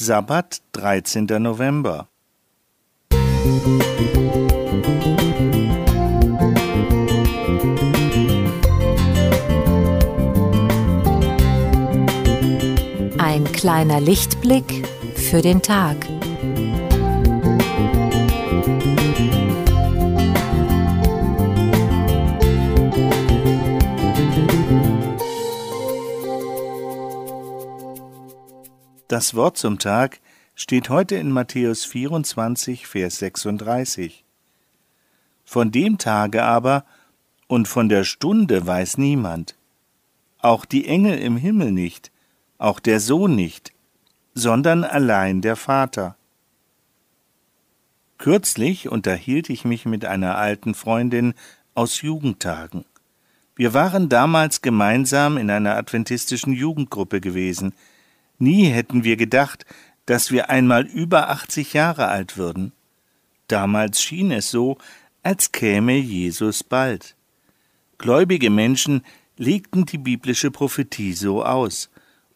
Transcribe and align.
Sabbat, 0.00 0.62
13. 0.74 1.26
November. 1.40 2.06
Ein 13.18 13.44
kleiner 13.52 14.00
Lichtblick 14.00 14.86
für 15.16 15.42
den 15.42 15.62
Tag. 15.62 15.96
Das 29.08 29.34
Wort 29.34 29.56
zum 29.56 29.78
Tag 29.78 30.20
steht 30.54 30.90
heute 30.90 31.14
in 31.14 31.32
Matthäus 31.32 31.86
24, 31.86 32.86
Vers 32.86 33.18
36. 33.20 34.22
Von 35.46 35.70
dem 35.70 35.96
Tage 35.96 36.42
aber 36.42 36.84
und 37.46 37.68
von 37.68 37.88
der 37.88 38.04
Stunde 38.04 38.66
weiß 38.66 38.98
niemand, 38.98 39.56
auch 40.40 40.66
die 40.66 40.86
Engel 40.86 41.18
im 41.20 41.38
Himmel 41.38 41.72
nicht, 41.72 42.12
auch 42.58 42.80
der 42.80 43.00
Sohn 43.00 43.34
nicht, 43.34 43.72
sondern 44.34 44.84
allein 44.84 45.40
der 45.40 45.56
Vater. 45.56 46.18
Kürzlich 48.18 48.90
unterhielt 48.90 49.48
ich 49.48 49.64
mich 49.64 49.86
mit 49.86 50.04
einer 50.04 50.36
alten 50.36 50.74
Freundin 50.74 51.32
aus 51.74 52.02
Jugendtagen. 52.02 52.84
Wir 53.56 53.72
waren 53.72 54.10
damals 54.10 54.60
gemeinsam 54.60 55.38
in 55.38 55.50
einer 55.50 55.76
adventistischen 55.76 56.52
Jugendgruppe 56.52 57.22
gewesen, 57.22 57.72
Nie 58.38 58.66
hätten 58.66 59.02
wir 59.02 59.16
gedacht, 59.16 59.66
dass 60.06 60.30
wir 60.30 60.48
einmal 60.48 60.86
über 60.86 61.28
80 61.28 61.72
Jahre 61.72 62.06
alt 62.08 62.36
würden. 62.36 62.72
Damals 63.48 64.00
schien 64.00 64.30
es 64.30 64.50
so, 64.50 64.78
als 65.22 65.50
käme 65.52 65.96
Jesus 65.96 66.62
bald. 66.62 67.16
Gläubige 67.98 68.50
Menschen 68.50 69.02
legten 69.36 69.86
die 69.86 69.98
biblische 69.98 70.50
Prophetie 70.50 71.12
so 71.14 71.44
aus 71.44 71.90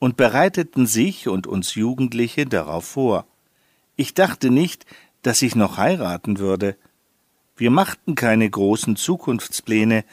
und 0.00 0.16
bereiteten 0.16 0.86
sich 0.86 1.28
und 1.28 1.46
uns 1.46 1.76
Jugendliche 1.76 2.44
darauf 2.44 2.84
vor. 2.84 3.26
Ich 3.96 4.14
dachte 4.14 4.50
nicht, 4.50 4.86
dass 5.22 5.42
ich 5.42 5.54
noch 5.54 5.78
heiraten 5.78 6.38
würde. 6.38 6.76
Wir 7.56 7.70
machten 7.70 8.16
keine 8.16 8.50
großen 8.50 8.96
Zukunftspläne, 8.96 10.04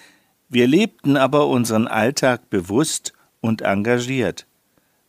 wir 0.47 0.67
lebten 0.67 1.17
aber 1.17 1.47
unseren 1.47 1.87
Alltag 1.87 2.49
bewusst 2.49 3.13
und 3.39 3.61
engagiert 3.61 4.45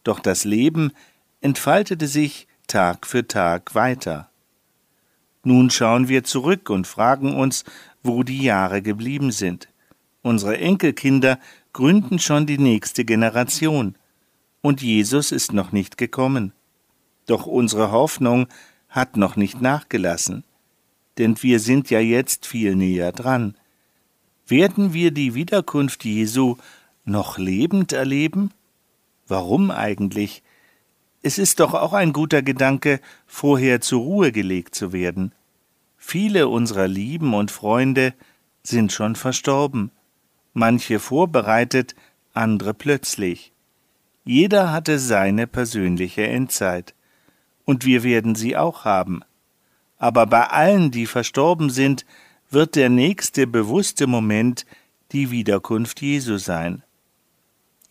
doch 0.04 0.20
das 0.20 0.44
Leben 0.44 0.92
entfaltete 1.40 2.06
sich 2.06 2.46
Tag 2.66 3.06
für 3.06 3.26
Tag 3.26 3.74
weiter. 3.74 4.30
Nun 5.44 5.70
schauen 5.70 6.08
wir 6.08 6.24
zurück 6.24 6.70
und 6.70 6.86
fragen 6.86 7.34
uns, 7.34 7.64
wo 8.02 8.22
die 8.22 8.42
Jahre 8.42 8.82
geblieben 8.82 9.32
sind. 9.32 9.68
Unsere 10.22 10.58
Enkelkinder 10.58 11.38
gründen 11.72 12.18
schon 12.18 12.46
die 12.46 12.58
nächste 12.58 13.04
Generation, 13.04 13.96
und 14.60 14.80
Jesus 14.80 15.32
ist 15.32 15.52
noch 15.52 15.72
nicht 15.72 15.98
gekommen. 15.98 16.52
Doch 17.26 17.46
unsere 17.46 17.90
Hoffnung 17.90 18.46
hat 18.88 19.16
noch 19.16 19.34
nicht 19.34 19.60
nachgelassen, 19.60 20.44
denn 21.18 21.42
wir 21.42 21.58
sind 21.58 21.90
ja 21.90 21.98
jetzt 21.98 22.46
viel 22.46 22.76
näher 22.76 23.10
dran. 23.10 23.56
Werden 24.46 24.92
wir 24.92 25.10
die 25.10 25.34
Wiederkunft 25.34 26.04
Jesu 26.04 26.56
noch 27.04 27.38
lebend 27.38 27.92
erleben? 27.92 28.52
Warum 29.32 29.70
eigentlich? 29.70 30.42
Es 31.22 31.38
ist 31.38 31.60
doch 31.60 31.72
auch 31.72 31.94
ein 31.94 32.12
guter 32.12 32.42
Gedanke, 32.42 33.00
vorher 33.24 33.80
zur 33.80 34.02
Ruhe 34.02 34.30
gelegt 34.30 34.74
zu 34.74 34.92
werden. 34.92 35.32
Viele 35.96 36.48
unserer 36.48 36.86
Lieben 36.86 37.32
und 37.32 37.50
Freunde 37.50 38.12
sind 38.62 38.92
schon 38.92 39.16
verstorben, 39.16 39.90
manche 40.52 40.98
vorbereitet, 40.98 41.94
andere 42.34 42.74
plötzlich. 42.74 43.54
Jeder 44.22 44.70
hatte 44.70 44.98
seine 44.98 45.46
persönliche 45.46 46.26
Endzeit, 46.26 46.94
und 47.64 47.86
wir 47.86 48.02
werden 48.02 48.34
sie 48.34 48.54
auch 48.54 48.84
haben. 48.84 49.22
Aber 49.96 50.26
bei 50.26 50.46
allen, 50.46 50.90
die 50.90 51.06
verstorben 51.06 51.70
sind, 51.70 52.04
wird 52.50 52.76
der 52.76 52.90
nächste 52.90 53.46
bewusste 53.46 54.06
Moment 54.06 54.66
die 55.12 55.30
Wiederkunft 55.30 56.02
Jesu 56.02 56.36
sein. 56.36 56.82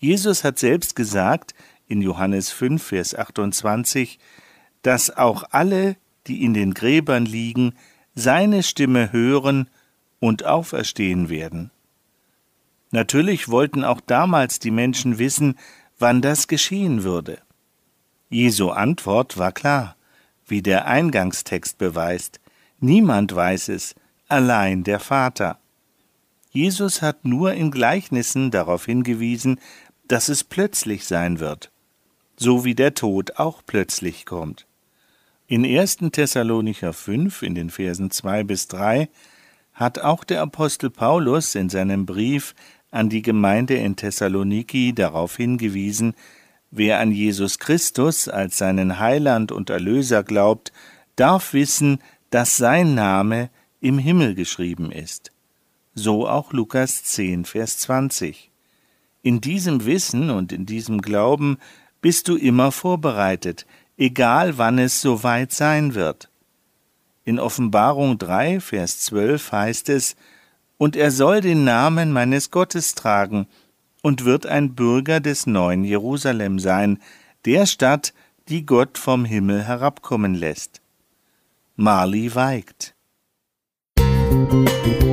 Jesus 0.02 0.44
hat 0.44 0.58
selbst 0.58 0.96
gesagt, 0.96 1.54
in 1.88 2.02
Johannes 2.02 2.50
5, 2.50 2.82
Vers 2.82 3.14
28, 3.14 4.18
dass 4.82 5.16
auch 5.16 5.44
alle, 5.52 5.96
die 6.26 6.44
in 6.44 6.56
den 6.56 6.74
Gräbern 6.74 7.26
liegen, 7.26 7.76
seine 8.16 8.64
Stimme 8.64 9.12
hören 9.14 9.70
und 10.20 10.44
auferstehen 10.44 11.30
werden. 11.30 11.70
Natürlich 12.90 13.48
wollten 13.48 13.84
auch 13.84 14.02
damals 14.02 14.58
die 14.58 14.72
Menschen 14.72 15.20
wissen, 15.20 15.56
wann 16.00 16.24
das 16.24 16.48
geschehen 16.48 17.04
würde. 17.04 17.40
Jesu 18.28 18.72
Antwort 18.72 19.38
war 19.38 19.52
klar, 19.52 19.96
wie 20.48 20.64
der 20.64 20.88
Eingangstext 20.88 21.78
beweist. 21.78 22.42
Niemand 22.80 23.36
weiß 23.36 23.70
es, 23.70 23.94
allein 24.28 24.84
der 24.84 25.00
Vater. 25.00 25.60
Jesus 26.50 27.02
hat 27.02 27.24
nur 27.24 27.54
in 27.54 27.72
Gleichnissen 27.72 28.52
darauf 28.52 28.86
hingewiesen, 28.86 29.60
dass 30.12 30.28
es 30.28 30.44
plötzlich 30.44 31.06
sein 31.06 31.40
wird, 31.40 31.72
so 32.36 32.66
wie 32.66 32.76
der 32.76 32.96
Tod 32.96 33.38
auch 33.38 33.62
plötzlich 33.66 34.26
kommt. 34.26 34.68
In 35.48 35.64
1. 35.64 36.00
Thessalonicher 36.12 36.92
5 36.92 37.42
in 37.44 37.56
den 37.56 37.70
Versen 37.70 38.12
2 38.12 38.44
bis 38.44 38.68
3 38.68 39.08
hat 39.74 40.00
auch 40.00 40.26
der 40.26 40.42
Apostel 40.42 40.90
Paulus 40.90 41.56
in 41.56 41.70
seinem 41.70 42.06
Brief 42.06 42.56
an 42.92 43.08
die 43.08 43.22
Gemeinde 43.22 43.76
in 43.76 43.96
Thessaloniki 43.96 44.94
darauf 44.94 45.38
hingewiesen, 45.38 46.14
wer 46.72 47.00
an 47.00 47.14
Jesus 47.14 47.58
Christus 47.58 48.28
als 48.28 48.58
seinen 48.58 49.00
Heiland 49.00 49.54
und 49.54 49.70
Erlöser 49.70 50.24
glaubt, 50.24 50.74
darf 51.16 51.54
wissen, 51.54 52.00
dass 52.32 52.58
sein 52.58 52.96
Name 52.96 53.50
im 53.80 53.98
Himmel 53.98 54.36
geschrieben 54.36 54.92
ist. 54.92 55.32
So 55.96 56.28
auch 56.28 56.52
Lukas 56.52 57.02
10, 57.06 57.46
Vers 57.46 57.78
20. 57.78 58.51
In 59.24 59.40
diesem 59.40 59.86
Wissen 59.86 60.30
und 60.32 60.52
in 60.52 60.66
diesem 60.66 61.02
Glauben 61.02 61.58
bist 62.02 62.28
du 62.28 62.36
immer 62.36 62.72
vorbereitet, 62.72 63.68
egal 63.98 64.58
wann 64.58 64.80
es 64.80 65.02
soweit 65.02 65.52
sein 65.52 65.94
wird. 65.94 66.30
In 67.24 67.40
Offenbarung 67.40 68.18
3, 68.18 68.60
Vers 68.60 69.02
12 69.02 69.52
heißt 69.52 69.90
es, 69.90 70.16
Und 70.78 70.96
er 70.96 71.12
soll 71.12 71.42
den 71.42 71.64
Namen 71.64 72.12
meines 72.12 72.50
Gottes 72.50 72.96
tragen 72.96 73.48
und 74.02 74.26
wird 74.26 74.48
ein 74.48 74.74
Bürger 74.74 75.20
des 75.20 75.46
neuen 75.46 75.84
Jerusalem 75.84 76.58
sein, 76.58 76.98
der 77.46 77.68
Stadt, 77.68 78.16
die 78.50 78.66
Gott 78.66 78.98
vom 78.98 79.24
Himmel 79.24 79.64
herabkommen 79.64 80.34
lässt. 80.34 80.82
Marley 81.76 82.34
weigt. 82.34 82.96
Musik 84.00 85.11